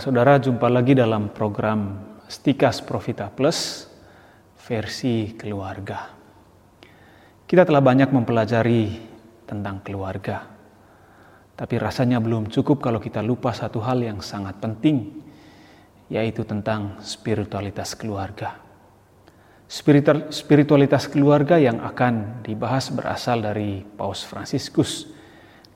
Saudara, 0.00 0.40
jumpa 0.40 0.64
lagi 0.72 0.96
dalam 0.96 1.28
program 1.28 2.00
Stikas 2.24 2.80
Profita 2.80 3.28
Plus 3.28 3.84
versi 4.64 5.36
keluarga. 5.36 6.08
Kita 7.44 7.68
telah 7.68 7.84
banyak 7.84 8.08
mempelajari 8.08 8.96
tentang 9.44 9.84
keluarga, 9.84 10.48
tapi 11.52 11.76
rasanya 11.76 12.16
belum 12.16 12.48
cukup 12.48 12.80
kalau 12.80 12.96
kita 12.96 13.20
lupa 13.20 13.52
satu 13.52 13.84
hal 13.84 14.00
yang 14.00 14.24
sangat 14.24 14.56
penting, 14.56 15.20
yaitu 16.08 16.48
tentang 16.48 16.96
spiritualitas 17.04 17.92
keluarga. 17.92 18.56
Spiritualitas 20.32 21.12
keluarga 21.12 21.60
yang 21.60 21.76
akan 21.84 22.40
dibahas 22.40 22.88
berasal 22.88 23.44
dari 23.44 23.84
Paus 23.84 24.24
Fransiskus, 24.24 25.12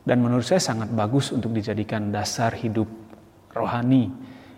dan 0.01 0.25
menurut 0.25 0.49
saya 0.49 0.65
sangat 0.65 0.89
bagus 0.97 1.29
untuk 1.29 1.53
dijadikan 1.53 2.09
dasar 2.09 2.57
hidup 2.57 3.04
rohani 3.55 4.11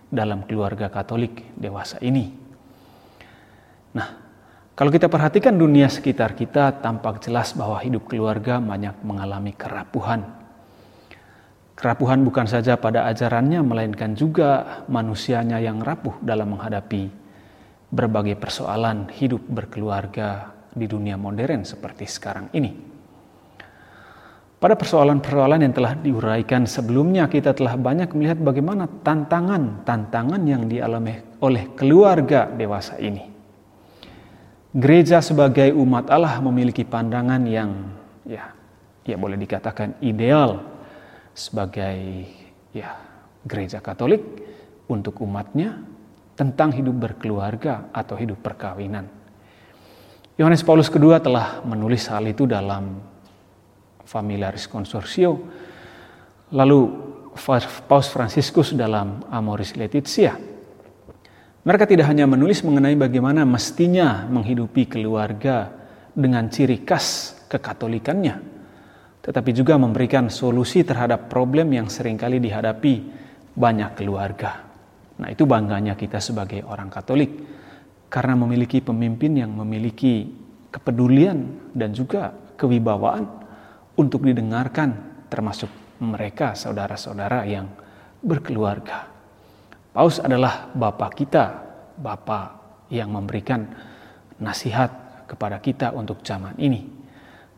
dalam 0.08 0.48
keluarga 0.48 0.88
Katolik 0.88 1.52
dewasa 1.54 2.00
ini. 2.00 2.32
Nah, 3.92 4.08
kalau 4.76 4.88
kita 4.92 5.08
perhatikan 5.08 5.56
dunia 5.56 5.88
sekitar 5.88 6.32
kita, 6.32 6.80
tampak 6.80 7.20
jelas 7.24 7.52
bahwa 7.52 7.80
hidup 7.80 8.08
keluarga 8.08 8.60
banyak 8.60 8.96
mengalami 9.04 9.52
kerapuhan. 9.52 10.24
Kerapuhan 11.76 12.24
bukan 12.24 12.48
saja 12.48 12.80
pada 12.80 13.04
ajarannya, 13.12 13.60
melainkan 13.60 14.16
juga 14.16 14.84
manusianya 14.88 15.60
yang 15.60 15.84
rapuh 15.84 16.16
dalam 16.24 16.56
menghadapi 16.56 17.12
berbagai 17.92 18.36
persoalan 18.40 19.12
hidup 19.12 19.44
berkeluarga 19.46 20.56
di 20.72 20.88
dunia 20.88 21.16
modern 21.16 21.64
seperti 21.64 22.04
sekarang 22.08 22.52
ini. 22.52 22.95
Pada 24.56 24.72
persoalan-persoalan 24.72 25.68
yang 25.68 25.74
telah 25.76 25.92
diuraikan 26.00 26.64
sebelumnya, 26.64 27.28
kita 27.28 27.52
telah 27.52 27.76
banyak 27.76 28.08
melihat 28.16 28.40
bagaimana 28.40 28.88
tantangan-tantangan 29.04 30.40
yang 30.48 30.64
dialami 30.64 31.20
oleh 31.44 31.76
keluarga 31.76 32.48
dewasa 32.48 32.96
ini. 32.96 33.20
Gereja 34.72 35.20
sebagai 35.20 35.76
umat 35.76 36.08
Allah 36.08 36.40
memiliki 36.40 36.88
pandangan 36.88 37.44
yang 37.44 37.68
ya, 38.24 38.48
ya 39.04 39.16
boleh 39.20 39.36
dikatakan 39.36 40.00
ideal 40.00 40.64
sebagai 41.36 42.24
ya 42.72 42.96
gereja 43.44 43.84
Katolik 43.84 44.24
untuk 44.88 45.20
umatnya 45.20 45.84
tentang 46.32 46.72
hidup 46.72 46.96
berkeluarga 46.96 47.92
atau 47.92 48.16
hidup 48.16 48.40
perkawinan. 48.40 49.04
Yohanes 50.36 50.64
Paulus 50.64 50.92
II 50.92 51.12
telah 51.20 51.60
menulis 51.64 52.08
hal 52.08 52.24
itu 52.28 52.44
dalam 52.44 53.15
Familiaris 54.06 54.70
Consortio. 54.70 55.34
Lalu 56.54 56.80
Paus 57.84 58.08
Franciscus 58.08 58.72
dalam 58.72 59.20
Amoris 59.28 59.76
Laetitia. 59.76 60.32
Mereka 61.66 61.84
tidak 61.84 62.08
hanya 62.08 62.24
menulis 62.24 62.64
mengenai 62.64 62.96
bagaimana 62.96 63.42
mestinya 63.44 64.24
menghidupi 64.30 64.86
keluarga 64.86 65.68
dengan 66.14 66.48
ciri 66.48 66.86
khas 66.86 67.36
kekatolikannya, 67.50 68.34
tetapi 69.20 69.50
juga 69.52 69.76
memberikan 69.76 70.30
solusi 70.30 70.86
terhadap 70.86 71.28
problem 71.28 71.74
yang 71.74 71.90
sering 71.90 72.16
kali 72.16 72.38
dihadapi 72.40 72.94
banyak 73.52 73.98
keluarga. 73.98 74.62
Nah, 75.16 75.28
itu 75.28 75.44
bangganya 75.44 75.98
kita 75.98 76.22
sebagai 76.22 76.62
orang 76.64 76.88
Katolik 76.88 77.30
karena 78.06 78.38
memiliki 78.38 78.80
pemimpin 78.80 79.34
yang 79.34 79.50
memiliki 79.52 80.28
kepedulian 80.70 81.72
dan 81.74 81.90
juga 81.90 82.30
kewibawaan 82.56 83.45
untuk 83.96 84.24
didengarkan 84.24 85.24
termasuk 85.32 85.68
mereka 86.00 86.52
saudara-saudara 86.52 87.48
yang 87.48 87.66
berkeluarga. 88.20 89.08
Paus 89.96 90.20
adalah 90.20 90.68
Bapak 90.76 91.10
kita, 91.16 91.44
Bapak 91.96 92.46
yang 92.92 93.08
memberikan 93.08 93.64
nasihat 94.36 95.24
kepada 95.24 95.58
kita 95.58 95.96
untuk 95.96 96.20
zaman 96.20 96.54
ini. 96.60 96.84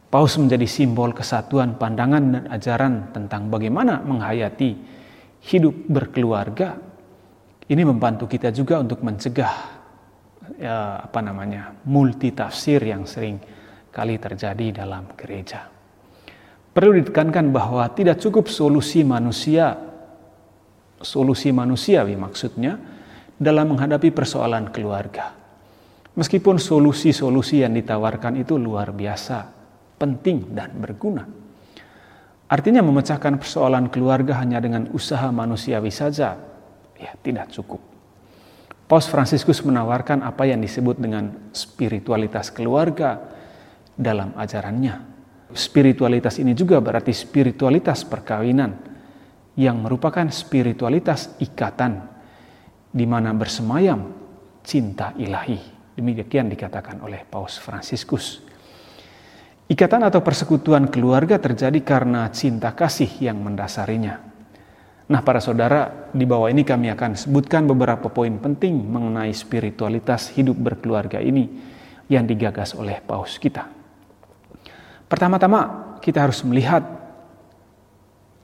Paus 0.09 0.41
menjadi 0.41 0.65
simbol 0.65 1.13
kesatuan 1.13 1.77
pandangan 1.77 2.25
dan 2.33 2.45
ajaran 2.49 2.95
tentang 3.13 3.53
bagaimana 3.53 4.01
menghayati 4.01 4.71
hidup 5.53 5.75
berkeluarga. 5.91 6.79
Ini 7.69 7.83
membantu 7.85 8.25
kita 8.25 8.49
juga 8.49 8.81
untuk 8.81 9.05
mencegah 9.05 9.53
ya, 10.57 11.05
apa 11.05 11.21
namanya 11.21 11.77
multi 11.85 12.33
tafsir 12.33 12.81
yang 12.81 13.05
sering 13.05 13.37
kali 13.93 14.17
terjadi 14.17 14.81
dalam 14.81 15.13
gereja. 15.13 15.78
Perlu 16.79 16.95
ditekankan 16.95 17.51
bahwa 17.51 17.91
tidak 17.91 18.23
cukup 18.23 18.47
solusi 18.47 19.03
manusia, 19.03 19.75
solusi 21.03 21.51
manusiawi 21.51 22.15
maksudnya, 22.15 22.79
dalam 23.35 23.75
menghadapi 23.75 24.15
persoalan 24.15 24.71
keluarga. 24.71 25.35
Meskipun 26.15 26.63
solusi-solusi 26.63 27.67
yang 27.67 27.75
ditawarkan 27.75 28.39
itu 28.39 28.55
luar 28.63 28.95
biasa, 28.95 29.51
penting 29.99 30.55
dan 30.55 30.79
berguna. 30.79 31.27
Artinya 32.47 32.87
memecahkan 32.87 33.43
persoalan 33.43 33.91
keluarga 33.91 34.39
hanya 34.39 34.63
dengan 34.63 34.87
usaha 34.95 35.35
manusiawi 35.35 35.91
saja, 35.91 36.39
ya 36.95 37.11
tidak 37.27 37.51
cukup. 37.59 37.83
Paus 38.87 39.11
Fransiskus 39.11 39.67
menawarkan 39.67 40.23
apa 40.23 40.47
yang 40.47 40.63
disebut 40.63 40.95
dengan 40.95 41.51
spiritualitas 41.51 42.55
keluarga 42.55 43.19
dalam 43.99 44.31
ajarannya. 44.39 45.18
Spiritualitas 45.49 46.37
ini 46.37 46.53
juga 46.53 46.77
berarti 46.85 47.13
spiritualitas 47.17 48.05
perkawinan 48.05 48.77
yang 49.57 49.81
merupakan 49.81 50.29
spiritualitas 50.29 51.35
ikatan 51.41 52.05
di 52.93 53.05
mana 53.09 53.33
bersemayam 53.33 54.13
cinta 54.61 55.17
ilahi. 55.17 55.59
Demikian 55.97 56.53
dikatakan 56.53 57.01
oleh 57.01 57.25
Paus 57.25 57.57
Fransiskus. 57.59 58.45
Ikatan 59.69 60.05
atau 60.05 60.25
persekutuan 60.25 60.89
keluarga 60.89 61.37
terjadi 61.37 61.81
karena 61.85 62.29
cinta 62.33 62.73
kasih 62.73 63.09
yang 63.21 63.41
mendasarinya. 63.41 64.21
Nah, 65.09 65.21
para 65.25 65.41
saudara, 65.41 66.09
di 66.13 66.29
bawah 66.29 66.53
ini 66.53 66.69
kami 66.69 66.93
akan 66.93 67.17
sebutkan 67.17 67.65
beberapa 67.65 68.13
poin 68.13 68.37
penting 68.37 68.77
mengenai 68.77 69.33
spiritualitas 69.33 70.37
hidup 70.37 70.57
berkeluarga 70.57 71.21
ini 71.21 71.49
yang 72.13 72.29
digagas 72.29 72.77
oleh 72.77 73.01
Paus 73.01 73.41
kita. 73.41 73.78
Pertama-tama 75.09 75.97
kita 76.05 76.21
harus 76.21 76.45
melihat 76.45 76.85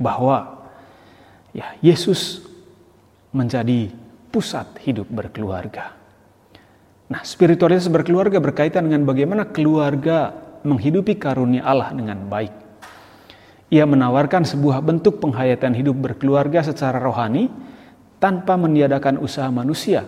bahwa 0.00 0.66
ya 1.52 1.76
Yesus 1.84 2.42
menjadi 3.30 3.92
pusat 4.32 4.66
hidup 4.82 5.06
berkeluarga. 5.06 5.94
Nah, 7.06 7.20
spiritualitas 7.22 7.86
berkeluarga 7.86 8.40
berkaitan 8.40 8.88
dengan 8.88 9.04
bagaimana 9.04 9.46
keluarga 9.46 10.32
menghidupi 10.64 11.20
karunia 11.20 11.62
Allah 11.62 11.92
dengan 11.92 12.18
baik. 12.26 12.54
Ia 13.70 13.84
menawarkan 13.84 14.48
sebuah 14.48 14.80
bentuk 14.80 15.20
penghayatan 15.20 15.76
hidup 15.76 15.94
berkeluarga 16.00 16.64
secara 16.64 16.96
rohani 16.96 17.52
tanpa 18.18 18.56
meniadakan 18.56 19.20
usaha 19.20 19.50
manusia 19.52 20.06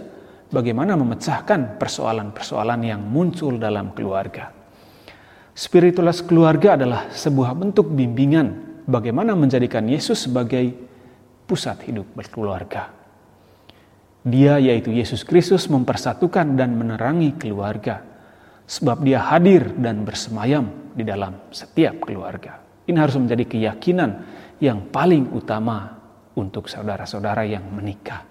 bagaimana 0.48 0.96
memecahkan 0.96 1.76
persoalan-persoalan 1.76 2.80
yang 2.80 3.02
muncul 3.04 3.60
dalam 3.60 3.92
keluarga. 3.92 4.65
Spiritualitas 5.56 6.20
keluarga 6.20 6.76
adalah 6.76 7.08
sebuah 7.08 7.56
bentuk 7.56 7.88
bimbingan 7.88 8.84
bagaimana 8.84 9.32
menjadikan 9.32 9.88
Yesus 9.88 10.28
sebagai 10.28 10.76
pusat 11.48 11.80
hidup 11.88 12.04
berkeluarga. 12.12 12.92
Dia 14.20 14.60
yaitu 14.60 14.92
Yesus 14.92 15.24
Kristus 15.24 15.64
mempersatukan 15.72 16.60
dan 16.60 16.76
menerangi 16.76 17.40
keluarga 17.40 18.04
sebab 18.68 19.00
dia 19.00 19.32
hadir 19.32 19.72
dan 19.80 20.04
bersemayam 20.04 20.92
di 20.92 21.08
dalam 21.08 21.48
setiap 21.48 22.04
keluarga. 22.04 22.60
Ini 22.84 23.00
harus 23.00 23.16
menjadi 23.16 23.48
keyakinan 23.48 24.10
yang 24.60 24.92
paling 24.92 25.32
utama 25.32 25.88
untuk 26.36 26.68
saudara-saudara 26.68 27.48
yang 27.48 27.64
menikah. 27.72 28.28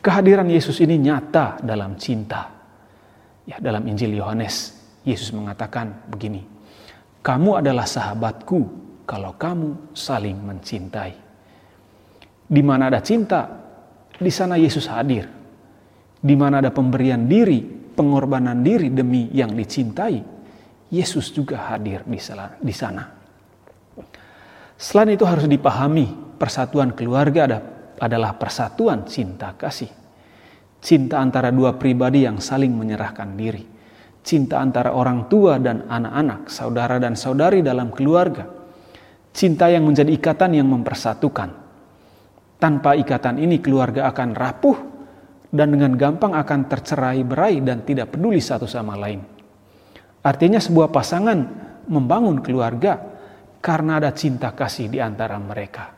Kehadiran 0.00 0.48
Yesus 0.48 0.80
ini 0.80 0.96
nyata 0.96 1.60
dalam 1.60 2.00
cinta. 2.00 2.56
Ya, 3.44 3.60
dalam 3.60 3.84
Injil 3.84 4.16
Yohanes 4.16 4.79
Yesus 5.10 5.34
mengatakan 5.34 6.06
begini, 6.06 6.46
"Kamu 7.20 7.58
adalah 7.58 7.84
sahabatku 7.84 8.60
kalau 9.04 9.34
kamu 9.34 9.92
saling 9.92 10.38
mencintai." 10.38 11.12
Di 12.50 12.62
mana 12.62 12.90
ada 12.90 13.02
cinta, 13.02 13.46
di 14.14 14.30
sana 14.30 14.54
Yesus 14.54 14.86
hadir. 14.86 15.26
Di 16.20 16.34
mana 16.36 16.60
ada 16.62 16.70
pemberian 16.70 17.26
diri, 17.26 17.62
pengorbanan 17.94 18.62
diri 18.62 18.90
demi 18.92 19.30
yang 19.34 19.54
dicintai, 19.54 20.18
Yesus 20.90 21.30
juga 21.30 21.70
hadir 21.70 22.02
di 22.06 22.18
sana. 22.74 23.04
Selain 24.76 25.10
itu 25.14 25.24
harus 25.24 25.46
dipahami, 25.46 26.36
persatuan 26.36 26.92
keluarga 26.92 27.46
adalah 28.00 28.34
persatuan 28.36 29.06
cinta 29.06 29.54
kasih. 29.54 29.88
Cinta 30.80 31.20
antara 31.20 31.52
dua 31.52 31.76
pribadi 31.76 32.24
yang 32.24 32.40
saling 32.40 32.72
menyerahkan 32.72 33.36
diri 33.36 33.79
cinta 34.20 34.60
antara 34.60 34.92
orang 34.92 35.26
tua 35.26 35.56
dan 35.56 35.88
anak-anak, 35.88 36.52
saudara 36.52 37.00
dan 37.00 37.16
saudari 37.16 37.64
dalam 37.64 37.92
keluarga, 37.92 38.44
cinta 39.32 39.66
yang 39.72 39.86
menjadi 39.86 40.12
ikatan 40.12 40.56
yang 40.56 40.68
mempersatukan. 40.68 41.50
Tanpa 42.60 42.92
ikatan 42.92 43.40
ini 43.40 43.56
keluarga 43.64 44.12
akan 44.12 44.36
rapuh 44.36 44.78
dan 45.48 45.72
dengan 45.72 45.96
gampang 45.96 46.36
akan 46.36 46.60
tercerai 46.68 47.24
berai 47.24 47.64
dan 47.64 47.82
tidak 47.82 48.12
peduli 48.12 48.38
satu 48.38 48.68
sama 48.68 49.00
lain. 49.00 49.24
Artinya 50.20 50.60
sebuah 50.60 50.92
pasangan 50.92 51.38
membangun 51.88 52.44
keluarga 52.44 53.00
karena 53.64 53.96
ada 53.96 54.12
cinta 54.12 54.52
kasih 54.52 54.92
di 54.92 55.00
antara 55.00 55.40
mereka. 55.40 55.96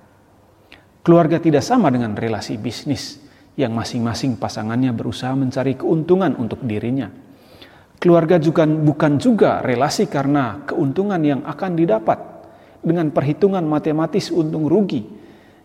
Keluarga 1.03 1.43
tidak 1.43 1.67
sama 1.67 1.91
dengan 1.91 2.15
relasi 2.15 2.55
bisnis 2.63 3.19
yang 3.59 3.75
masing-masing 3.75 4.39
pasangannya 4.39 4.95
berusaha 4.95 5.35
mencari 5.35 5.75
keuntungan 5.75 6.39
untuk 6.39 6.63
dirinya. 6.63 7.11
Keluarga 8.03 8.43
juga 8.43 8.67
bukan 8.67 9.15
juga 9.23 9.63
relasi 9.63 10.11
karena 10.11 10.67
keuntungan 10.67 11.23
yang 11.23 11.47
akan 11.47 11.79
didapat 11.79 12.19
dengan 12.83 13.15
perhitungan 13.15 13.63
matematis 13.63 14.35
untung 14.35 14.67
rugi 14.67 15.07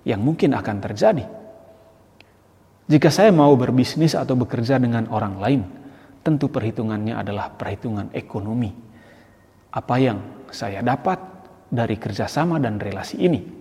yang 0.06 0.22
mungkin 0.22 0.54
akan 0.54 0.78
terjadi. 0.78 1.26
Jika 2.88 3.10
saya 3.10 3.34
mau 3.34 3.58
berbisnis 3.58 4.14
atau 4.14 4.38
bekerja 4.38 4.78
dengan 4.78 5.10
orang 5.10 5.42
lain, 5.42 5.62
tentu 6.22 6.54
perhitungannya 6.54 7.18
adalah 7.18 7.50
perhitungan 7.50 8.14
ekonomi. 8.14 8.70
Apa 9.74 9.96
yang 9.98 10.46
saya 10.54 10.86
dapat 10.86 11.18
dari 11.74 11.98
kerjasama 11.98 12.62
dan 12.62 12.78
relasi 12.78 13.18
ini 13.18 13.58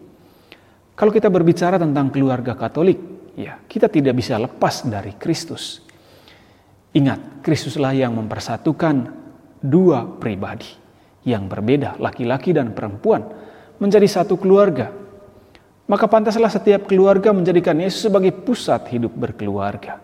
kalau 0.97 1.13
kita 1.13 1.29
berbicara 1.29 1.77
tentang 1.77 2.09
keluarga 2.09 2.57
Katolik, 2.57 2.97
ya 3.37 3.61
kita 3.69 3.93
tidak 3.93 4.17
bisa 4.17 4.41
lepas 4.41 4.81
dari 4.89 5.13
Kristus. 5.21 5.85
Ingat, 6.97 7.45
Kristuslah 7.45 7.93
yang 7.93 8.17
mempersatukan 8.17 9.13
dua 9.61 10.17
pribadi 10.17 10.73
yang 11.29 11.45
berbeda, 11.45 12.01
laki-laki 12.01 12.57
dan 12.57 12.73
perempuan, 12.73 13.21
menjadi 13.77 14.09
satu 14.09 14.41
keluarga. 14.41 14.89
Maka 15.87 16.09
pantaslah 16.09 16.49
setiap 16.49 16.89
keluarga 16.89 17.37
menjadikan 17.37 17.77
Yesus 17.77 18.09
sebagai 18.09 18.33
pusat 18.33 18.89
hidup 18.89 19.13
berkeluarga. 19.13 20.01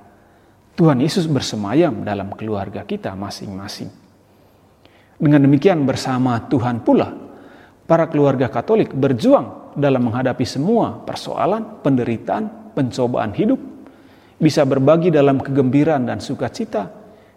Tuhan 0.77 1.01
Yesus 1.01 1.25
bersemayam 1.25 2.05
dalam 2.05 2.29
keluarga 2.37 2.85
kita 2.85 3.17
masing-masing. 3.17 3.89
Dengan 5.17 5.41
demikian 5.49 5.89
bersama 5.89 6.45
Tuhan 6.45 6.85
pula, 6.85 7.09
para 7.89 8.05
keluarga 8.13 8.53
Katolik 8.53 8.93
berjuang 8.93 9.73
dalam 9.81 10.13
menghadapi 10.13 10.45
semua 10.45 11.01
persoalan, 11.03 11.81
penderitaan, 11.81 12.77
pencobaan 12.77 13.33
hidup, 13.33 13.72
bisa 14.43 14.67
berbagi 14.67 15.15
dalam 15.15 15.39
kegembiraan 15.39 16.03
dan 16.03 16.19
sukacita, 16.19 16.91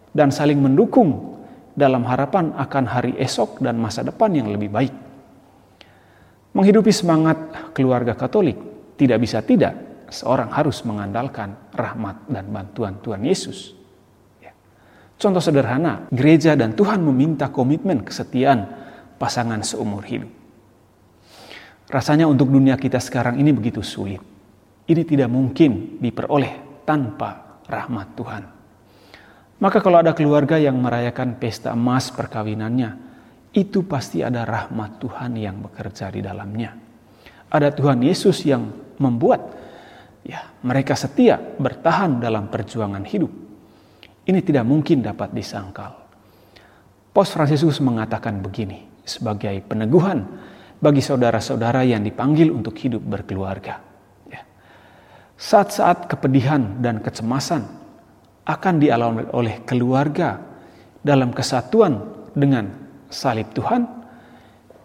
dan 0.10 0.34
saling 0.34 0.58
mendukung 0.58 1.38
dalam 1.78 2.02
harapan 2.10 2.50
akan 2.58 2.86
hari 2.90 3.14
esok 3.22 3.62
dan 3.62 3.78
masa 3.78 4.02
depan 4.02 4.34
yang 4.34 4.50
lebih 4.50 4.74
baik. 4.74 4.94
Menghidupi 6.58 6.90
semangat 6.90 7.70
keluarga 7.78 8.18
Katolik 8.18 8.58
tidak 8.98 9.22
bisa 9.22 9.46
tidak 9.46 9.78
seorang 10.10 10.50
harus 10.50 10.82
mengandalkan 10.82 11.54
rahmat 11.78 12.26
dan 12.26 12.50
bantuan 12.50 12.98
Tuhan 13.04 13.22
Yesus. 13.22 13.78
Ya. 14.42 14.56
Contoh 15.20 15.44
sederhana, 15.44 16.10
gereja 16.10 16.58
dan 16.58 16.74
Tuhan 16.74 17.06
meminta 17.06 17.54
komitmen 17.54 18.02
kesetiaan 18.02 18.66
pasangan 19.22 19.62
seumur 19.62 20.02
hidup. 20.08 20.32
Rasanya 21.86 22.26
untuk 22.26 22.50
dunia 22.50 22.80
kita 22.82 22.98
sekarang 22.98 23.38
ini 23.38 23.54
begitu 23.54 23.86
sulit. 23.86 24.24
Ini 24.90 25.04
tidak 25.06 25.30
mungkin 25.30 26.02
diperoleh 26.02 26.65
tanpa 26.86 27.60
rahmat 27.66 28.08
Tuhan. 28.16 28.44
Maka 29.60 29.82
kalau 29.82 30.00
ada 30.00 30.14
keluarga 30.14 30.62
yang 30.62 30.78
merayakan 30.78 31.42
pesta 31.42 31.74
emas 31.74 32.14
perkawinannya, 32.14 33.06
itu 33.56 33.88
pasti 33.88 34.20
ada 34.20 34.44
rahmat 34.44 35.00
Tuhan 35.00 35.40
yang 35.40 35.64
bekerja 35.64 36.12
di 36.12 36.22
dalamnya. 36.22 36.76
Ada 37.50 37.72
Tuhan 37.72 38.04
Yesus 38.04 38.44
yang 38.44 38.68
membuat 39.00 39.42
ya 40.28 40.52
mereka 40.62 40.94
setia 41.00 41.40
bertahan 41.40 42.20
dalam 42.20 42.52
perjuangan 42.52 43.06
hidup. 43.08 43.32
Ini 44.26 44.40
tidak 44.44 44.66
mungkin 44.68 45.06
dapat 45.06 45.32
disangkal. 45.32 46.04
Pos 47.16 47.32
Fransiskus 47.32 47.80
mengatakan 47.80 48.44
begini 48.44 48.84
sebagai 49.08 49.56
peneguhan 49.64 50.26
bagi 50.84 51.00
saudara-saudara 51.00 51.88
yang 51.88 52.04
dipanggil 52.04 52.52
untuk 52.52 52.76
hidup 52.76 53.00
berkeluarga. 53.00 53.95
Saat-saat 55.36 56.08
kepedihan 56.08 56.80
dan 56.80 57.04
kecemasan 57.04 57.68
akan 58.48 58.76
dialami 58.80 59.28
oleh 59.36 59.68
keluarga 59.68 60.40
dalam 61.04 61.36
kesatuan 61.36 62.00
dengan 62.32 62.72
salib 63.12 63.52
Tuhan 63.52 63.84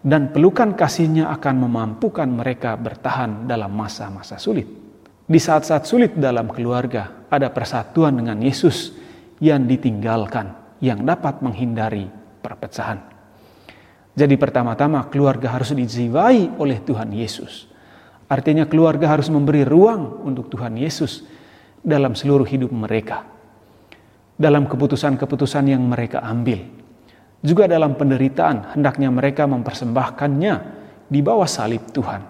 dan 0.02 0.34
pelukan 0.34 0.74
kasihnya 0.74 1.30
akan 1.38 1.54
memampukan 1.70 2.26
mereka 2.26 2.74
bertahan 2.74 3.46
dalam 3.46 3.70
masa-masa 3.70 4.42
sulit. 4.42 4.66
Di 5.30 5.38
saat-saat 5.38 5.86
sulit 5.86 6.18
dalam 6.18 6.50
keluarga 6.50 7.30
ada 7.30 7.46
persatuan 7.54 8.18
dengan 8.18 8.42
Yesus 8.42 8.90
yang 9.38 9.62
ditinggalkan 9.70 10.76
yang 10.82 11.06
dapat 11.06 11.38
menghindari 11.38 12.10
perpecahan. 12.42 12.98
Jadi 14.18 14.34
pertama-tama 14.34 15.06
keluarga 15.06 15.54
harus 15.54 15.70
dijiwai 15.70 16.58
oleh 16.58 16.82
Tuhan 16.82 17.14
Yesus. 17.14 17.69
Artinya 18.30 18.64
keluarga 18.70 19.10
harus 19.10 19.26
memberi 19.26 19.66
ruang 19.66 20.22
untuk 20.22 20.46
Tuhan 20.54 20.78
Yesus 20.78 21.26
dalam 21.82 22.14
seluruh 22.14 22.46
hidup 22.46 22.70
mereka. 22.70 23.26
Dalam 24.38 24.70
keputusan-keputusan 24.70 25.66
yang 25.66 25.82
mereka 25.82 26.22
ambil. 26.22 26.62
Juga 27.42 27.66
dalam 27.66 27.98
penderitaan 27.98 28.78
hendaknya 28.78 29.10
mereka 29.10 29.50
mempersembahkannya 29.50 30.54
di 31.10 31.20
bawah 31.20 31.48
salib 31.48 31.90
Tuhan. 31.90 32.22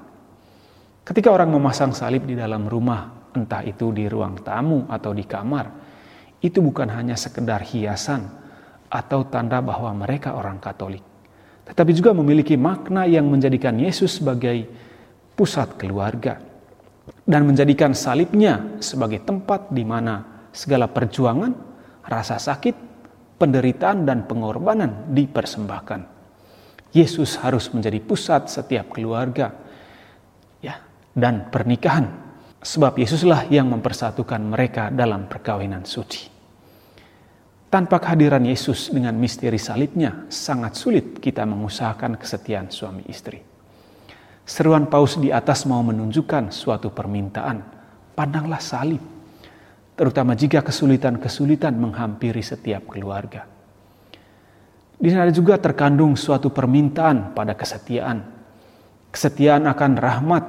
Ketika 1.05 1.29
orang 1.35 1.51
memasang 1.53 1.93
salib 1.93 2.25
di 2.25 2.39
dalam 2.39 2.65
rumah, 2.65 3.31
entah 3.37 3.61
itu 3.67 3.93
di 3.93 4.07
ruang 4.09 4.41
tamu 4.41 4.87
atau 4.89 5.11
di 5.13 5.27
kamar, 5.27 5.67
itu 6.41 6.63
bukan 6.63 6.89
hanya 6.89 7.19
sekedar 7.19 7.61
hiasan 7.61 8.25
atau 8.89 9.27
tanda 9.27 9.59
bahwa 9.61 9.93
mereka 9.93 10.39
orang 10.39 10.63
Katolik 10.63 11.11
tetapi 11.71 11.95
juga 11.95 12.11
memiliki 12.11 12.59
makna 12.59 13.07
yang 13.07 13.31
menjadikan 13.31 13.79
Yesus 13.79 14.19
sebagai 14.19 14.67
pusat 15.41 15.81
keluarga 15.81 16.37
dan 17.25 17.49
menjadikan 17.49 17.97
salibnya 17.97 18.77
sebagai 18.85 19.25
tempat 19.25 19.73
di 19.73 19.89
mana 19.89 20.45
segala 20.53 20.85
perjuangan, 20.85 21.57
rasa 22.05 22.37
sakit, 22.37 22.77
penderitaan 23.41 24.05
dan 24.05 24.29
pengorbanan 24.29 25.09
dipersembahkan. 25.09 26.21
Yesus 26.93 27.41
harus 27.41 27.73
menjadi 27.73 28.05
pusat 28.05 28.53
setiap 28.53 28.93
keluarga 28.93 29.57
ya 30.61 30.77
dan 31.17 31.49
pernikahan 31.49 32.05
sebab 32.61 33.01
Yesuslah 33.01 33.49
yang 33.49 33.73
mempersatukan 33.73 34.45
mereka 34.45 34.93
dalam 34.93 35.25
perkawinan 35.25 35.89
suci. 35.89 36.29
Tanpa 37.73 37.97
kehadiran 37.97 38.45
Yesus 38.45 38.93
dengan 38.93 39.17
misteri 39.17 39.57
salibnya, 39.57 40.29
sangat 40.29 40.77
sulit 40.77 41.17
kita 41.17 41.49
mengusahakan 41.49 42.21
kesetiaan 42.21 42.69
suami 42.69 43.07
istri. 43.09 43.50
Seruan 44.47 44.91
paus 44.91 45.21
di 45.21 45.31
atas 45.31 45.65
mau 45.65 45.81
menunjukkan 45.85 46.51
suatu 46.51 46.91
permintaan, 46.91 47.63
pandanglah 48.15 48.59
salib, 48.59 49.03
terutama 49.95 50.33
jika 50.35 50.65
kesulitan-kesulitan 50.65 51.77
menghampiri 51.77 52.41
setiap 52.41 52.89
keluarga. 52.91 53.47
Di 55.01 55.09
sana 55.09 55.33
juga 55.33 55.57
terkandung 55.57 56.13
suatu 56.13 56.53
permintaan 56.53 57.33
pada 57.33 57.57
kesetiaan. 57.57 58.21
Kesetiaan 59.09 59.65
akan 59.65 59.93
rahmat 59.97 60.45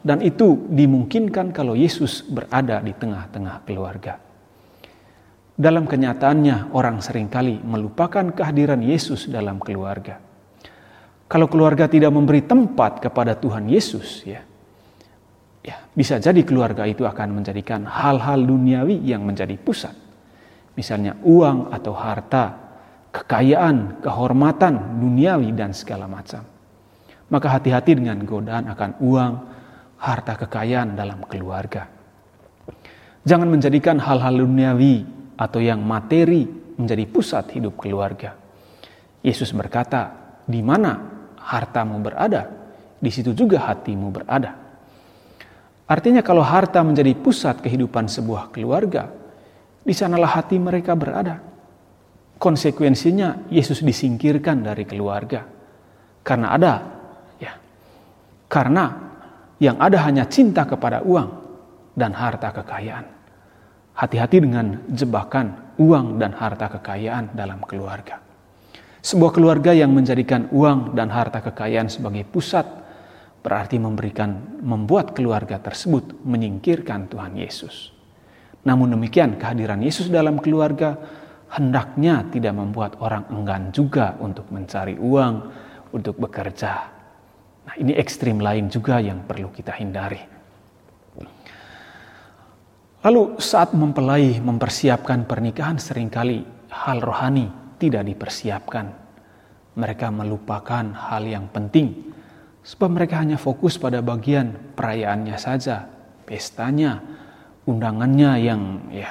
dan 0.00 0.24
itu 0.24 0.56
dimungkinkan 0.72 1.52
kalau 1.52 1.76
Yesus 1.76 2.24
berada 2.24 2.80
di 2.80 2.96
tengah-tengah 2.96 3.60
keluarga. 3.68 4.16
Dalam 5.60 5.84
kenyataannya, 5.84 6.72
orang 6.72 7.04
sering 7.04 7.28
kali 7.28 7.60
melupakan 7.60 8.32
kehadiran 8.32 8.80
Yesus 8.80 9.28
dalam 9.28 9.60
keluarga. 9.60 10.16
Kalau 11.30 11.46
keluarga 11.46 11.86
tidak 11.86 12.10
memberi 12.10 12.42
tempat 12.42 12.98
kepada 12.98 13.38
Tuhan 13.38 13.70
Yesus, 13.70 14.26
ya, 14.26 14.42
ya 15.62 15.78
bisa 15.94 16.18
jadi 16.18 16.42
keluarga 16.42 16.82
itu 16.90 17.06
akan 17.06 17.38
menjadikan 17.38 17.86
hal-hal 17.86 18.42
duniawi 18.42 18.98
yang 19.06 19.22
menjadi 19.22 19.54
pusat. 19.54 19.94
Misalnya 20.74 21.14
uang 21.22 21.70
atau 21.70 21.94
harta, 21.94 22.58
kekayaan, 23.14 24.02
kehormatan 24.02 24.98
duniawi 24.98 25.54
dan 25.54 25.70
segala 25.70 26.10
macam. 26.10 26.42
Maka 27.30 27.46
hati-hati 27.46 27.94
dengan 27.94 28.18
godaan 28.26 28.66
akan 28.66 28.98
uang, 28.98 29.32
harta 30.02 30.34
kekayaan 30.34 30.98
dalam 30.98 31.22
keluarga. 31.30 31.86
Jangan 33.22 33.46
menjadikan 33.46 34.02
hal-hal 34.02 34.34
duniawi 34.34 35.06
atau 35.38 35.62
yang 35.62 35.78
materi 35.78 36.42
menjadi 36.74 37.06
pusat 37.06 37.54
hidup 37.54 37.78
keluarga. 37.78 38.34
Yesus 39.22 39.54
berkata, 39.54 40.10
"Di 40.42 40.58
mana 40.58 41.09
hartamu 41.40 41.98
berada, 42.04 42.48
di 43.00 43.10
situ 43.12 43.32
juga 43.32 43.64
hatimu 43.70 44.08
berada." 44.12 44.56
Artinya 45.90 46.22
kalau 46.22 46.46
harta 46.46 46.86
menjadi 46.86 47.18
pusat 47.18 47.58
kehidupan 47.58 48.06
sebuah 48.06 48.54
keluarga, 48.54 49.10
di 49.82 49.90
sanalah 49.90 50.38
hati 50.38 50.54
mereka 50.60 50.94
berada. 50.94 51.42
Konsekuensinya 52.38 53.50
Yesus 53.50 53.82
disingkirkan 53.82 54.62
dari 54.62 54.86
keluarga. 54.86 55.44
Karena 56.22 56.54
ada 56.54 56.74
ya. 57.42 57.52
Karena 58.46 58.84
yang 59.58 59.76
ada 59.82 59.98
hanya 60.06 60.24
cinta 60.30 60.62
kepada 60.64 61.02
uang, 61.02 61.40
dan 62.00 62.14
harta 62.14 62.54
kekayaan. 62.54 63.06
Hati-hati 63.98 64.40
dengan 64.40 64.80
jebakan 64.88 65.76
uang 65.76 66.16
dan 66.16 66.32
harta 66.32 66.72
kekayaan 66.78 67.36
dalam 67.36 67.60
keluarga. 67.66 68.22
Sebuah 69.00 69.32
keluarga 69.32 69.72
yang 69.72 69.96
menjadikan 69.96 70.52
uang 70.52 70.92
dan 70.92 71.08
harta 71.08 71.40
kekayaan 71.40 71.88
sebagai 71.88 72.28
pusat 72.28 72.68
berarti 73.40 73.80
memberikan 73.80 74.60
membuat 74.60 75.16
keluarga 75.16 75.56
tersebut 75.56 76.20
menyingkirkan 76.20 77.08
Tuhan 77.08 77.32
Yesus. 77.40 77.96
Namun 78.68 78.92
demikian 78.92 79.40
kehadiran 79.40 79.80
Yesus 79.80 80.12
dalam 80.12 80.36
keluarga 80.36 81.00
hendaknya 81.48 82.28
tidak 82.28 82.52
membuat 82.52 83.00
orang 83.00 83.24
enggan 83.32 83.72
juga 83.72 84.20
untuk 84.20 84.52
mencari 84.52 85.00
uang, 85.00 85.34
untuk 85.96 86.20
bekerja. 86.20 86.72
Nah, 87.64 87.74
ini 87.80 87.96
ekstrim 87.96 88.36
lain 88.36 88.68
juga 88.68 89.00
yang 89.00 89.24
perlu 89.24 89.48
kita 89.48 89.72
hindari. 89.80 90.20
Lalu 93.00 93.40
saat 93.40 93.72
mempelai 93.72 94.44
mempersiapkan 94.44 95.24
pernikahan 95.24 95.80
sering 95.80 96.12
kali 96.12 96.44
hal 96.68 97.00
rohani 97.00 97.48
tidak 97.80 98.04
dipersiapkan. 98.04 98.86
Mereka 99.80 100.12
melupakan 100.12 100.84
hal 100.92 101.24
yang 101.24 101.48
penting 101.48 102.12
sebab 102.60 103.00
mereka 103.00 103.24
hanya 103.24 103.40
fokus 103.40 103.80
pada 103.80 104.04
bagian 104.04 104.76
perayaannya 104.76 105.36
saja, 105.40 105.88
pestanya, 106.28 107.00
undangannya 107.64 108.32
yang 108.44 108.62
ya 108.92 109.08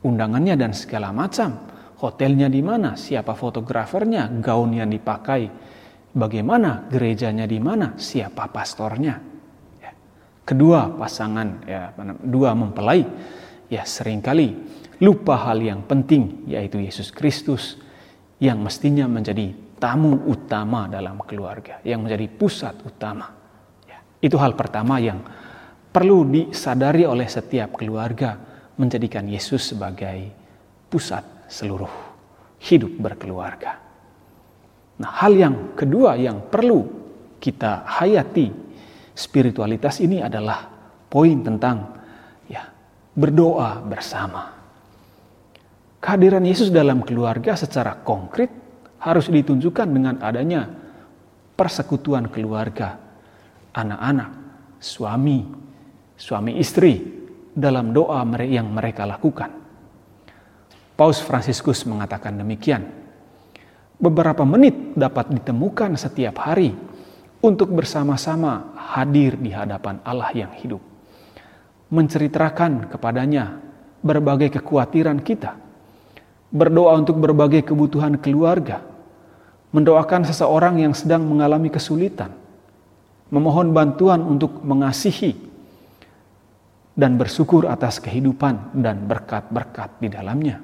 undangannya 0.00 0.56
dan 0.56 0.72
segala 0.72 1.12
macam. 1.12 1.68
Hotelnya 1.98 2.46
di 2.46 2.62
mana, 2.62 2.94
siapa 2.94 3.34
fotografernya, 3.34 4.30
gaun 4.38 4.70
yang 4.70 4.86
dipakai, 4.86 5.50
bagaimana 6.14 6.86
gerejanya 6.86 7.42
di 7.42 7.58
mana, 7.58 7.98
siapa 7.98 8.46
pastornya. 8.54 9.18
Ya. 9.82 9.90
Kedua 10.46 10.94
pasangan, 10.94 11.66
ya, 11.66 11.90
dua 12.22 12.54
mempelai, 12.54 13.02
ya 13.66 13.82
sering 13.82 14.22
kali 14.22 14.54
lupa 15.02 15.42
hal 15.42 15.58
yang 15.58 15.82
penting, 15.90 16.46
yaitu 16.46 16.78
Yesus 16.78 17.10
Kristus 17.10 17.78
yang 18.38 18.62
mestinya 18.62 19.06
menjadi 19.10 19.50
tamu 19.78 20.26
utama 20.26 20.90
dalam 20.90 21.18
keluarga, 21.22 21.78
yang 21.86 22.02
menjadi 22.02 22.26
pusat 22.30 22.74
utama. 22.82 23.30
Ya. 23.86 23.98
Itu 24.18 24.38
hal 24.38 24.58
pertama 24.58 24.98
yang 24.98 25.22
perlu 25.90 26.26
disadari 26.26 27.06
oleh 27.06 27.26
setiap 27.26 27.78
keluarga 27.78 28.38
menjadikan 28.78 29.26
Yesus 29.26 29.74
sebagai 29.74 30.30
pusat 30.90 31.50
seluruh 31.50 31.90
hidup 32.62 32.94
berkeluarga. 32.98 33.78
Nah, 34.98 35.10
hal 35.22 35.34
yang 35.34 35.78
kedua 35.78 36.18
yang 36.18 36.50
perlu 36.50 36.82
kita 37.38 37.86
hayati 37.86 38.50
spiritualitas 39.14 40.02
ini 40.02 40.18
adalah 40.18 40.66
poin 41.06 41.38
tentang 41.42 41.86
ya 42.50 42.66
berdoa 43.14 43.78
bersama. 43.82 44.57
Kehadiran 45.98 46.46
Yesus 46.46 46.70
dalam 46.70 47.02
keluarga 47.02 47.58
secara 47.58 47.98
konkret 48.06 48.50
harus 49.02 49.26
ditunjukkan 49.26 49.88
dengan 49.90 50.14
adanya 50.22 50.70
persekutuan 51.58 52.30
keluarga, 52.30 52.94
anak-anak, 53.74 54.30
suami, 54.78 55.42
suami 56.14 56.54
istri 56.62 57.02
dalam 57.50 57.90
doa 57.90 58.22
yang 58.46 58.70
mereka 58.70 59.02
lakukan. 59.02 59.50
Paus 60.94 61.18
Fransiskus 61.22 61.86
mengatakan 61.86 62.38
demikian. 62.38 62.82
Beberapa 63.98 64.46
menit 64.46 64.94
dapat 64.94 65.34
ditemukan 65.34 65.98
setiap 65.98 66.38
hari 66.46 66.70
untuk 67.42 67.74
bersama-sama 67.74 68.74
hadir 68.74 69.34
di 69.38 69.50
hadapan 69.50 69.98
Allah 70.06 70.30
yang 70.34 70.54
hidup. 70.54 70.78
Menceritakan 71.90 72.86
kepadanya 72.94 73.58
berbagai 74.02 74.58
kekhawatiran 74.58 75.18
kita. 75.22 75.67
Berdoa 76.48 76.96
untuk 76.96 77.20
berbagai 77.20 77.68
kebutuhan 77.68 78.16
keluarga. 78.16 78.80
Mendoakan 79.68 80.24
seseorang 80.24 80.80
yang 80.80 80.96
sedang 80.96 81.28
mengalami 81.28 81.68
kesulitan. 81.68 82.32
Memohon 83.28 83.76
bantuan 83.76 84.24
untuk 84.24 84.64
mengasihi 84.64 85.36
dan 86.98 87.14
bersyukur 87.14 87.70
atas 87.70 88.02
kehidupan 88.02 88.74
dan 88.80 89.06
berkat-berkat 89.06 90.02
di 90.02 90.08
dalamnya. 90.10 90.58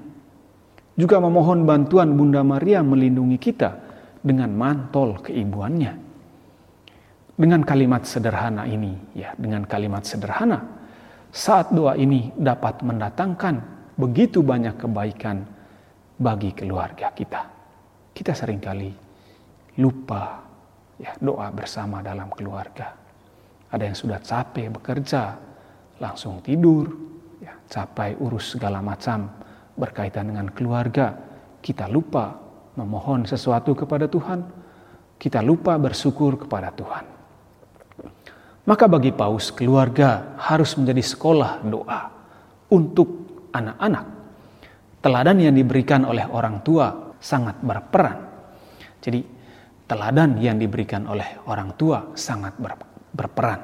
Juga 0.98 1.22
memohon 1.22 1.62
bantuan 1.62 2.16
Bunda 2.18 2.42
Maria 2.42 2.82
melindungi 2.82 3.38
kita 3.38 3.70
dengan 4.18 4.50
mantol 4.50 5.22
keibuannya. 5.22 5.92
Dengan 7.34 7.60
kalimat 7.66 8.06
sederhana 8.06 8.66
ini, 8.66 8.94
ya, 9.14 9.34
dengan 9.34 9.66
kalimat 9.66 10.06
sederhana, 10.06 10.62
saat 11.34 11.74
doa 11.74 11.98
ini 11.98 12.30
dapat 12.34 12.82
mendatangkan 12.82 13.58
begitu 13.98 14.42
banyak 14.42 14.78
kebaikan 14.78 15.42
bagi 16.14 16.54
keluarga 16.54 17.10
kita. 17.10 17.42
Kita 18.14 18.32
sering 18.32 18.62
kali 18.62 18.90
lupa 19.82 20.38
ya 20.98 21.12
doa 21.18 21.50
bersama 21.50 21.98
dalam 21.98 22.30
keluarga. 22.30 22.94
Ada 23.74 23.90
yang 23.90 23.98
sudah 23.98 24.22
capek 24.22 24.70
bekerja, 24.70 25.34
langsung 25.98 26.38
tidur, 26.38 26.86
ya, 27.42 27.58
capai 27.66 28.14
urus 28.22 28.54
segala 28.54 28.78
macam 28.78 29.26
berkaitan 29.74 30.30
dengan 30.30 30.46
keluarga. 30.54 31.10
Kita 31.58 31.90
lupa 31.90 32.38
memohon 32.78 33.26
sesuatu 33.26 33.74
kepada 33.74 34.06
Tuhan, 34.06 34.46
kita 35.18 35.42
lupa 35.42 35.74
bersyukur 35.74 36.38
kepada 36.38 36.70
Tuhan. 36.70 37.04
Maka 38.64 38.88
bagi 38.88 39.12
Paus, 39.12 39.52
keluarga 39.52 40.38
harus 40.40 40.72
menjadi 40.78 41.04
sekolah 41.04 41.66
doa 41.66 42.00
untuk 42.72 43.08
anak-anak. 43.52 44.13
Teladan 45.04 45.36
yang 45.36 45.52
diberikan 45.52 46.08
oleh 46.08 46.24
orang 46.24 46.64
tua 46.64 47.12
sangat 47.20 47.60
berperan. 47.60 48.24
Jadi, 49.04 49.20
teladan 49.84 50.40
yang 50.40 50.56
diberikan 50.56 51.04
oleh 51.04 51.44
orang 51.44 51.76
tua 51.76 52.16
sangat 52.16 52.56
berperan. 53.12 53.60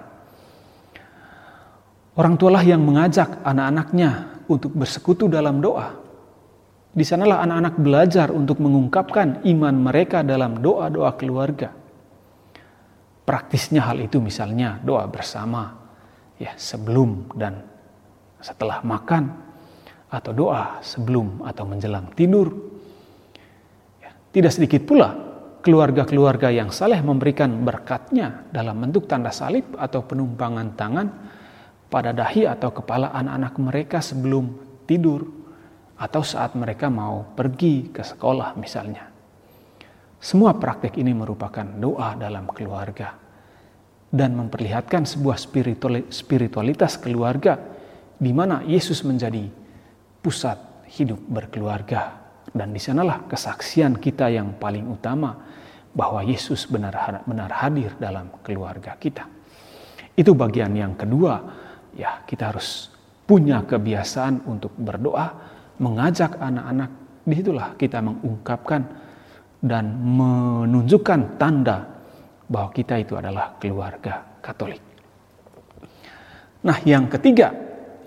Orang 2.20 2.36
tualah 2.36 2.60
yang 2.60 2.84
mengajak 2.84 3.40
anak-anaknya 3.40 4.44
untuk 4.52 4.76
bersekutu 4.76 5.32
dalam 5.32 5.64
doa. 5.64 5.96
Di 6.92 7.08
sanalah 7.08 7.40
anak-anak 7.40 7.74
belajar 7.80 8.28
untuk 8.28 8.60
mengungkapkan 8.60 9.40
iman 9.48 9.74
mereka 9.80 10.20
dalam 10.20 10.60
doa-doa 10.60 11.16
keluarga. 11.16 11.72
Praktisnya 13.24 13.88
hal 13.88 13.96
itu 14.04 14.20
misalnya 14.20 14.76
doa 14.84 15.08
bersama 15.08 15.72
ya 16.36 16.52
sebelum 16.60 17.32
dan 17.32 17.64
setelah 18.44 18.84
makan 18.84 19.49
atau 20.10 20.34
doa 20.34 20.82
sebelum 20.82 21.46
atau 21.46 21.64
menjelang 21.64 22.10
tidur. 22.18 22.50
Ya, 24.02 24.10
tidak 24.34 24.52
sedikit 24.52 24.82
pula 24.84 25.14
keluarga-keluarga 25.62 26.50
yang 26.50 26.74
saleh 26.74 26.98
memberikan 26.98 27.52
berkatnya 27.62 28.50
dalam 28.50 28.80
bentuk 28.82 29.06
tanda 29.06 29.30
salib 29.30 29.76
atau 29.78 30.02
penumpangan 30.02 30.68
tangan 30.74 31.06
pada 31.86 32.10
dahi 32.10 32.48
atau 32.48 32.74
kepala 32.74 33.14
anak-anak 33.14 33.54
mereka 33.60 33.98
sebelum 34.02 34.50
tidur 34.88 35.22
atau 36.00 36.22
saat 36.24 36.56
mereka 36.56 36.88
mau 36.88 37.36
pergi 37.36 37.92
ke 37.92 38.02
sekolah 38.02 38.56
misalnya. 38.56 39.04
Semua 40.20 40.56
praktik 40.56 41.00
ini 41.00 41.12
merupakan 41.16 41.64
doa 41.64 42.16
dalam 42.16 42.48
keluarga 42.52 43.16
dan 44.10 44.34
memperlihatkan 44.36 45.06
sebuah 45.06 45.38
spiritualitas 46.10 46.98
keluarga 46.98 47.56
di 48.20 48.32
mana 48.34 48.60
Yesus 48.66 49.00
menjadi 49.06 49.59
pusat 50.20 50.56
hidup 50.88 51.20
berkeluarga 51.28 52.20
dan 52.50 52.74
di 52.74 52.80
sanalah 52.82 53.24
kesaksian 53.28 53.98
kita 53.98 54.28
yang 54.28 54.56
paling 54.58 54.86
utama 54.88 55.36
bahwa 55.90 56.22
Yesus 56.22 56.70
benar-benar 56.70 57.50
hadir 57.50 57.94
dalam 57.98 58.30
keluarga 58.46 58.94
kita. 58.98 59.26
Itu 60.14 60.34
bagian 60.34 60.74
yang 60.74 60.94
kedua 60.94 61.40
ya 61.94 62.22
kita 62.26 62.54
harus 62.54 62.90
punya 63.26 63.62
kebiasaan 63.62 64.46
untuk 64.46 64.74
berdoa, 64.74 65.30
mengajak 65.78 66.34
anak-anak. 66.38 66.90
Di 67.22 67.34
situlah 67.38 67.78
kita 67.78 68.02
mengungkapkan 68.02 68.82
dan 69.62 69.84
menunjukkan 70.02 71.38
tanda 71.38 71.86
bahwa 72.50 72.74
kita 72.74 72.98
itu 72.98 73.14
adalah 73.14 73.54
keluarga 73.62 74.26
Katolik. 74.42 74.82
Nah, 76.64 76.76
yang 76.82 77.06
ketiga, 77.12 77.52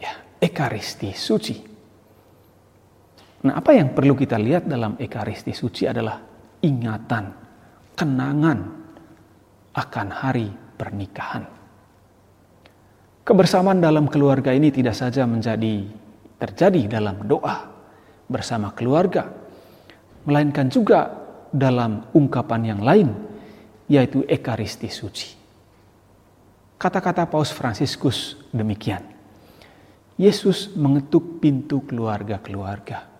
ya, 0.01 0.13
ekaristi 0.41 1.13
suci. 1.13 1.72
Nah, 3.43 3.59
apa 3.59 3.75
yang 3.75 3.91
perlu 3.91 4.15
kita 4.15 4.39
lihat 4.39 4.71
dalam 4.71 4.95
ekaristi 4.95 5.51
suci 5.51 5.83
adalah 5.83 6.15
ingatan, 6.63 7.25
kenangan 7.91 8.59
akan 9.75 10.07
hari 10.15 10.47
pernikahan. 10.79 11.43
Kebersamaan 13.27 13.83
dalam 13.83 14.07
keluarga 14.07 14.55
ini 14.55 14.71
tidak 14.71 14.95
saja 14.95 15.27
menjadi 15.27 15.83
terjadi 16.39 16.87
dalam 16.87 17.27
doa 17.27 17.67
bersama 18.31 18.71
keluarga, 18.71 19.27
melainkan 20.23 20.71
juga 20.71 21.11
dalam 21.51 22.07
ungkapan 22.15 22.61
yang 22.63 22.79
lain, 22.79 23.11
yaitu 23.91 24.23
Ekaristi 24.23 24.87
Suci. 24.87 25.35
Kata-kata 26.79 27.27
Paus 27.27 27.51
Fransiskus 27.51 28.39
demikian, 28.55 29.03
Yesus 30.15 30.71
mengetuk 30.75 31.43
pintu 31.43 31.83
keluarga-keluarga 31.83 33.12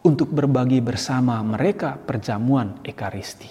untuk 0.00 0.32
berbagi 0.32 0.80
bersama 0.80 1.36
mereka 1.44 2.00
perjamuan 2.00 2.80
Ekaristi. 2.80 3.48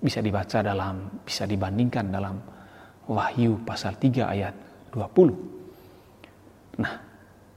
Bisa 0.00 0.18
dibaca 0.18 0.58
dalam, 0.64 1.22
bisa 1.22 1.46
dibandingkan 1.46 2.06
dalam 2.10 2.36
Wahyu 3.10 3.62
pasal 3.62 3.94
3 3.98 4.26
ayat 4.26 4.54
20. 4.90 6.80
Nah, 6.80 6.94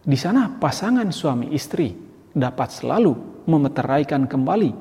di 0.03 0.17
sana 0.20 0.51
pasangan 0.51 1.10
suami 1.10 1.53
istri 1.55 1.93
dapat 2.34 2.70
selalu 2.70 3.46
memeteraikan 3.50 4.27
kembali 4.27 4.72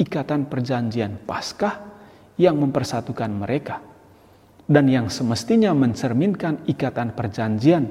ikatan 0.00 0.46
perjanjian 0.50 1.22
Paskah 1.22 1.74
yang 2.40 2.58
mempersatukan 2.58 3.30
mereka 3.30 3.78
dan 4.64 4.88
yang 4.88 5.12
semestinya 5.12 5.70
mencerminkan 5.76 6.66
ikatan 6.66 7.12
perjanjian 7.12 7.84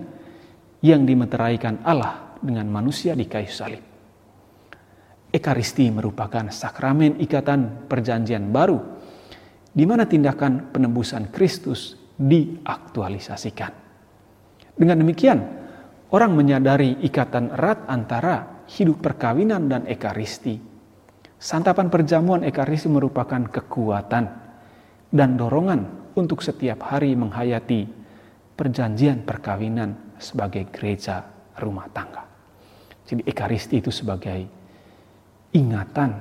yang 0.84 1.08
dimeteraikan 1.08 1.80
Allah 1.86 2.36
dengan 2.44 2.68
manusia 2.68 3.16
di 3.16 3.30
kayu 3.30 3.48
salib. 3.48 3.93
Ekaristi 5.34 5.90
merupakan 5.90 6.46
sakramen 6.54 7.18
ikatan 7.18 7.90
perjanjian 7.90 8.54
baru 8.54 8.78
di 9.74 9.82
mana 9.90 10.06
tindakan 10.06 10.70
penembusan 10.70 11.34
Kristus 11.34 11.98
diaktualisasikan. 12.22 13.74
Dengan 14.78 15.02
demikian, 15.02 15.42
orang 16.14 16.38
menyadari 16.38 17.02
ikatan 17.02 17.50
erat 17.50 17.82
antara 17.90 18.66
hidup 18.70 19.02
perkawinan 19.02 19.66
dan 19.66 19.90
ekaristi. 19.90 20.62
Santapan 21.42 21.90
perjamuan 21.90 22.46
ekaristi 22.46 22.88
merupakan 22.88 23.42
kekuatan 23.50 24.26
dan 25.10 25.30
dorongan 25.34 26.14
untuk 26.14 26.46
setiap 26.46 26.94
hari 26.94 27.18
menghayati 27.18 27.90
perjanjian 28.54 29.26
perkawinan 29.26 30.14
sebagai 30.22 30.70
gereja 30.70 31.26
rumah 31.58 31.90
tangga. 31.90 32.24
Jadi 33.04 33.26
ekaristi 33.28 33.82
itu 33.84 33.92
sebagai 33.92 34.63
ingatan 35.54 36.12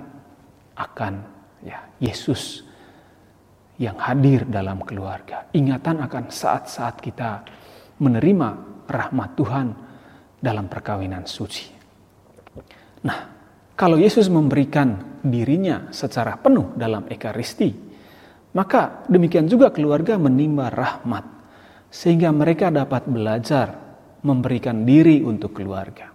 akan 0.76 1.14
ya 1.64 1.80
Yesus 1.98 2.64
yang 3.80 3.98
hadir 3.98 4.46
dalam 4.46 4.84
keluarga. 4.84 5.48
Ingatan 5.56 6.04
akan 6.04 6.28
saat-saat 6.28 7.00
kita 7.00 7.42
menerima 7.98 8.48
rahmat 8.86 9.30
Tuhan 9.34 9.66
dalam 10.38 10.66
perkawinan 10.68 11.24
suci. 11.24 11.66
Nah, 13.02 13.18
kalau 13.74 13.98
Yesus 13.98 14.28
memberikan 14.30 15.18
dirinya 15.24 15.90
secara 15.90 16.38
penuh 16.38 16.76
dalam 16.78 17.08
Ekaristi, 17.08 17.72
maka 18.52 19.02
demikian 19.08 19.48
juga 19.48 19.72
keluarga 19.72 20.20
menimba 20.20 20.68
rahmat, 20.68 21.24
sehingga 21.88 22.30
mereka 22.30 22.68
dapat 22.68 23.08
belajar 23.08 23.74
memberikan 24.22 24.86
diri 24.86 25.24
untuk 25.24 25.56
keluarga. 25.56 26.12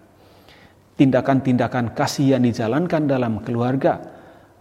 Tindakan-tindakan 0.98 1.94
kasih 1.94 2.34
yang 2.34 2.42
dijalankan 2.42 3.06
dalam 3.06 3.46
keluarga 3.46 4.02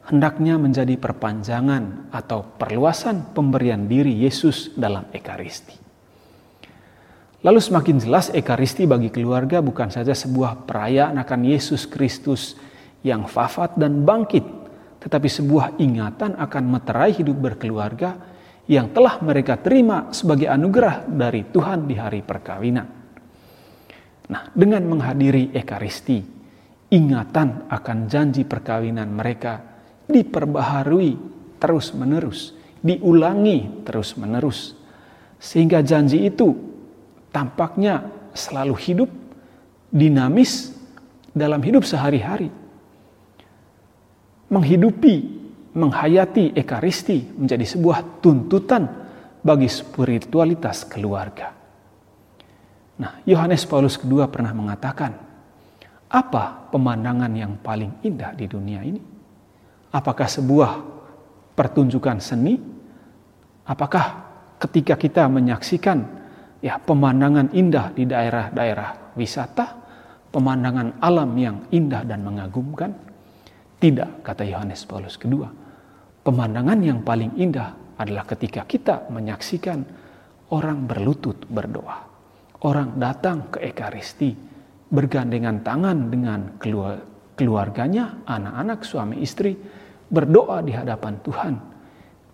hendaknya 0.07 0.61
menjadi 0.61 0.95
perpanjangan 1.01 2.13
atau 2.13 2.45
perluasan 2.61 3.33
pemberian 3.33 3.89
diri 3.89 4.13
Yesus 4.21 4.77
dalam 4.77 5.09
Ekaristi. 5.11 5.75
Lalu 7.41 7.61
semakin 7.63 7.97
jelas 8.03 8.29
Ekaristi 8.35 8.85
bagi 8.85 9.09
keluarga 9.09 9.65
bukan 9.65 9.89
saja 9.89 10.13
sebuah 10.13 10.69
perayaan 10.69 11.17
akan 11.21 11.41
Yesus 11.47 11.89
Kristus 11.89 12.59
yang 13.07 13.25
wafat 13.25 13.79
dan 13.79 14.03
bangkit, 14.03 14.43
tetapi 15.01 15.29
sebuah 15.31 15.79
ingatan 15.79 16.35
akan 16.37 16.65
meterai 16.67 17.15
hidup 17.15 17.39
berkeluarga 17.39 18.19
yang 18.67 18.91
telah 18.91 19.23
mereka 19.23 19.55
terima 19.63 20.11
sebagai 20.11 20.51
anugerah 20.51 21.07
dari 21.07 21.47
Tuhan 21.47 21.87
di 21.87 21.95
hari 21.95 22.27
perkawinan. 22.27 22.96
Nah, 24.27 24.51
dengan 24.51 24.83
menghadiri 24.91 25.55
Ekaristi, 25.55 26.19
ingatan 26.91 27.71
akan 27.71 27.99
janji 28.11 28.43
perkawinan 28.43 29.11
mereka 29.11 29.63
diperbaharui 30.07 31.11
terus-menerus, 31.63 32.55
diulangi 32.83 33.87
terus-menerus. 33.87 34.75
Sehingga 35.39 35.83
janji 35.83 36.27
itu 36.27 36.55
tampaknya 37.31 38.07
selalu 38.35 38.75
hidup, 38.77 39.11
dinamis 39.91 40.75
dalam 41.33 41.63
hidup 41.63 41.87
sehari-hari. 41.87 42.51
Menghidupi, 44.47 45.15
menghayati 45.77 46.55
ekaristi 46.55 47.37
menjadi 47.37 47.67
sebuah 47.67 48.23
tuntutan 48.23 48.87
bagi 49.43 49.69
spiritualitas 49.69 50.87
keluarga. 50.89 51.56
Nah, 52.97 53.21
Yohanes 53.29 53.69
Paulus 53.69 54.01
II 54.01 54.25
pernah 54.33 54.57
mengatakan, 54.57 55.13
apa 56.07 56.71
pemandangan 56.73 57.33
yang 57.35 57.61
paling 57.61 58.01
indah 58.07 58.33
di 58.33 58.47
dunia 58.49 58.81
ini? 58.81 59.03
Apakah 59.93 60.29
sebuah 60.31 60.71
pertunjukan 61.53 62.17
seni? 62.23 62.57
Apakah 63.67 64.05
ketika 64.63 64.95
kita 64.97 65.27
menyaksikan 65.27 65.99
ya 66.63 66.79
pemandangan 66.81 67.53
indah 67.53 67.93
di 67.93 68.09
daerah-daerah 68.09 69.19
wisata, 69.19 69.67
pemandangan 70.31 71.03
alam 71.03 71.31
yang 71.37 71.57
indah 71.75 72.07
dan 72.07 72.23
mengagumkan? 72.23 72.95
Tidak, 73.77 74.25
kata 74.25 74.47
Yohanes 74.47 74.89
Paulus 74.89 75.21
II. 75.21 75.45
Pemandangan 76.25 76.79
yang 76.81 77.05
paling 77.05 77.37
indah 77.37 77.77
adalah 78.01 78.25
ketika 78.25 78.65
kita 78.65 79.11
menyaksikan 79.13 79.85
orang 80.55 80.87
berlutut 80.87 81.45
berdoa. 81.51 82.06
Orang 82.65 82.97
datang 82.97 83.53
ke 83.53 83.61
Ekaristi, 83.61 84.33
bergandengan 84.89 85.61
tangan 85.61 86.09
dengan 86.09 86.57
keluarganya, 87.37 88.25
anak-anak, 88.25 88.81
suami 88.81 89.21
istri, 89.21 89.53
berdoa 90.09 90.63
di 90.63 90.73
hadapan 90.73 91.15
Tuhan 91.21 91.55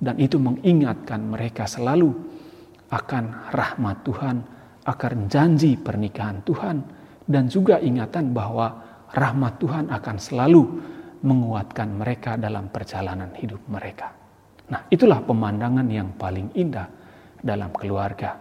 dan 0.02 0.14
itu 0.18 0.36
mengingatkan 0.38 1.22
mereka 1.26 1.64
selalu 1.66 2.10
akan 2.92 3.54
rahmat 3.54 3.96
Tuhan, 4.04 4.36
akan 4.84 5.14
janji 5.26 5.78
pernikahan 5.78 6.44
Tuhan 6.44 6.76
dan 7.24 7.48
juga 7.48 7.78
ingatan 7.80 8.34
bahwa 8.34 8.78
rahmat 9.14 9.58
Tuhan 9.62 9.84
akan 9.88 10.16
selalu 10.18 10.62
menguatkan 11.22 11.88
mereka 11.98 12.34
dalam 12.34 12.66
perjalanan 12.68 13.30
hidup 13.38 13.62
mereka. 13.70 14.10
Nah, 14.74 14.86
itulah 14.90 15.22
pemandangan 15.22 15.86
yang 15.86 16.14
paling 16.18 16.50
indah 16.58 16.90
dalam 17.38 17.70
keluarga, 17.70 18.36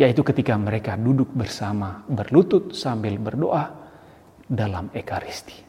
yaitu 0.00 0.24
ketika 0.24 0.56
mereka 0.56 0.96
duduk 0.96 1.28
bersama, 1.36 2.00
berlutut 2.08 2.72
sambil 2.72 3.20
berdoa 3.20 3.68
dalam 4.48 4.88
Ekaristi. 4.96 5.60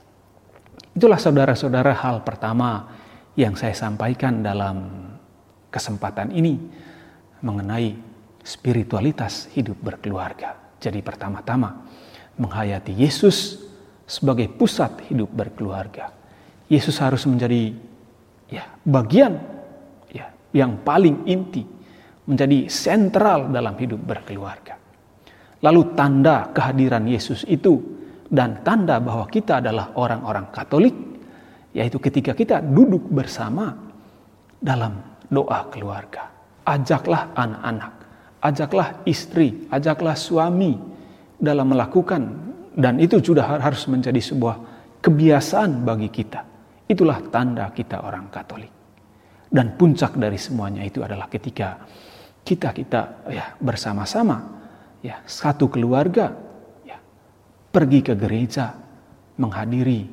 Itulah 0.96 1.20
saudara-saudara 1.20 1.92
hal 2.00 2.24
pertama 2.24 2.88
yang 3.36 3.60
saya 3.60 3.76
sampaikan 3.76 4.40
dalam 4.40 5.12
kesempatan 5.68 6.32
ini 6.32 6.56
mengenai 7.44 7.92
spiritualitas 8.40 9.52
hidup 9.52 9.76
berkeluarga. 9.84 10.56
Jadi 10.80 11.04
pertama-tama 11.04 11.84
menghayati 12.40 12.96
Yesus 12.96 13.60
sebagai 14.08 14.48
pusat 14.48 15.12
hidup 15.12 15.28
berkeluarga. 15.28 16.12
Yesus 16.72 16.96
harus 17.04 17.28
menjadi 17.28 17.76
ya 18.48 18.64
bagian 18.88 19.40
ya 20.12 20.32
yang 20.56 20.80
paling 20.84 21.28
inti, 21.28 21.64
menjadi 22.32 22.72
sentral 22.72 23.52
dalam 23.52 23.76
hidup 23.76 24.00
berkeluarga. 24.00 24.80
Lalu 25.62 25.94
tanda 25.94 26.48
kehadiran 26.56 27.04
Yesus 27.04 27.44
itu 27.46 27.78
dan 28.32 28.64
tanda 28.64 29.04
bahwa 29.04 29.28
kita 29.28 29.60
adalah 29.60 29.92
orang-orang 30.00 30.48
Katolik, 30.56 30.96
yaitu 31.76 32.00
ketika 32.00 32.32
kita 32.32 32.64
duduk 32.64 33.04
bersama 33.12 33.76
dalam 34.58 35.04
doa 35.28 35.68
keluarga. 35.68 36.32
Ajaklah 36.64 37.36
anak-anak, 37.36 37.94
ajaklah 38.42 38.88
istri, 39.04 39.68
ajaklah 39.68 40.16
suami 40.16 40.80
dalam 41.36 41.76
melakukan 41.76 42.22
dan 42.72 42.98
itu 43.04 43.20
sudah 43.20 43.60
harus 43.60 43.84
menjadi 43.92 44.24
sebuah 44.24 44.56
kebiasaan 45.04 45.84
bagi 45.84 46.08
kita. 46.08 46.42
Itulah 46.88 47.20
tanda 47.28 47.68
kita 47.76 48.02
orang 48.08 48.32
Katolik. 48.32 48.72
Dan 49.52 49.76
puncak 49.76 50.16
dari 50.16 50.40
semuanya 50.40 50.80
itu 50.88 51.04
adalah 51.04 51.28
ketika 51.28 51.76
kita 52.42 52.74
kita 52.74 53.02
ya 53.30 53.54
bersama-sama 53.62 54.38
ya 55.06 55.22
satu 55.26 55.70
keluarga 55.70 56.52
pergi 57.72 58.00
ke 58.04 58.14
gereja 58.20 58.76
menghadiri 59.40 60.04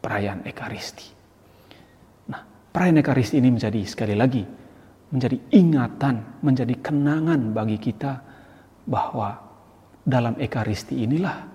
perayaan 0.00 0.48
Ekaristi. 0.48 1.06
Nah, 2.32 2.40
perayaan 2.72 3.04
Ekaristi 3.04 3.36
ini 3.36 3.52
menjadi 3.52 3.80
sekali 3.84 4.16
lagi 4.16 4.42
menjadi 5.06 5.38
ingatan, 5.54 6.42
menjadi 6.42 6.74
kenangan 6.82 7.54
bagi 7.54 7.78
kita 7.78 8.18
bahwa 8.88 9.38
dalam 10.02 10.34
Ekaristi 10.38 11.06
inilah 11.06 11.46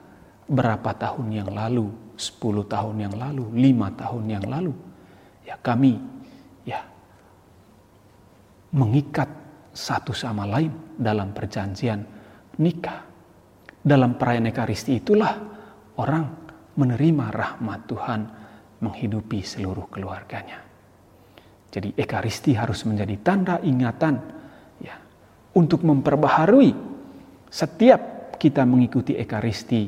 berapa 0.47 0.91
tahun 0.95 1.28
yang 1.36 1.50
lalu, 1.52 2.15
10 2.15 2.63
tahun 2.67 2.95
yang 3.10 3.15
lalu, 3.15 3.43
5 3.52 4.00
tahun 4.00 4.24
yang 4.28 4.45
lalu, 4.47 4.71
ya 5.43 5.60
kami 5.60 6.00
ya 6.63 6.80
mengikat 8.71 9.28
satu 9.71 10.12
sama 10.12 10.43
lain 10.43 10.95
dalam 10.99 11.31
perjanjian 11.31 12.03
nikah 12.60 13.12
dalam 13.81 14.13
perayaan 14.13 14.51
Ekaristi 14.53 15.01
itulah 15.01 15.34
orang 15.97 16.25
menerima 16.77 17.25
rahmat 17.34 17.79
Tuhan 17.89 18.21
menghidupi 18.81 19.41
seluruh 19.41 19.89
keluarganya. 19.89 20.62
Jadi 21.71 21.97
Ekaristi 21.97 22.53
harus 22.53 22.86
menjadi 22.86 23.15
tanda 23.25 23.55
ingatan 23.63 24.15
ya 24.84 24.95
untuk 25.57 25.81
memperbaharui 25.81 26.71
setiap 27.49 28.36
kita 28.38 28.67
mengikuti 28.69 29.17
Ekaristi 29.17 29.81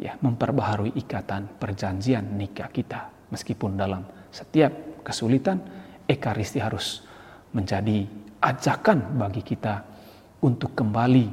ya 0.00 0.16
memperbaharui 0.16 0.96
ikatan 0.96 1.60
perjanjian 1.60 2.36
nikah 2.36 2.72
kita 2.72 3.28
meskipun 3.32 3.76
dalam 3.76 4.04
setiap 4.32 5.02
kesulitan 5.04 5.60
Ekaristi 6.06 6.62
harus 6.62 7.02
menjadi 7.50 8.25
ajakan 8.46 9.18
bagi 9.18 9.42
kita 9.42 9.82
untuk 10.46 10.78
kembali 10.78 11.26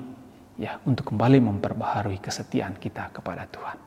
ya 0.58 0.82
untuk 0.86 1.14
kembali 1.14 1.38
memperbaharui 1.46 2.18
kesetiaan 2.18 2.78
kita 2.78 3.14
kepada 3.14 3.46
Tuhan. 3.50 3.78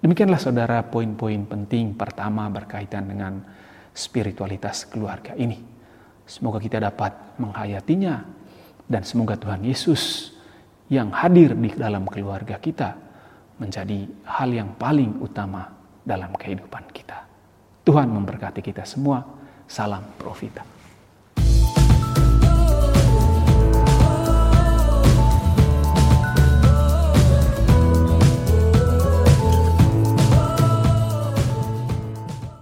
Demikianlah 0.00 0.40
saudara 0.40 0.84
poin-poin 0.84 1.44
penting 1.48 1.96
pertama 1.96 2.48
berkaitan 2.52 3.08
dengan 3.08 3.40
spiritualitas 3.96 4.88
keluarga 4.88 5.32
ini. 5.36 5.56
Semoga 6.28 6.60
kita 6.60 6.80
dapat 6.80 7.38
menghayatinya 7.40 8.24
dan 8.84 9.02
semoga 9.04 9.40
Tuhan 9.40 9.64
Yesus 9.64 10.32
yang 10.92 11.10
hadir 11.10 11.56
di 11.56 11.72
dalam 11.72 12.04
keluarga 12.06 12.60
kita 12.60 12.94
menjadi 13.56 14.04
hal 14.36 14.52
yang 14.52 14.76
paling 14.76 15.16
utama 15.24 15.64
dalam 16.04 16.30
kehidupan 16.36 16.92
kita. 16.92 17.24
Tuhan 17.82 18.12
memberkati 18.12 18.60
kita 18.60 18.84
semua. 18.84 19.24
Salam 19.66 20.04
Profita. 20.14 20.75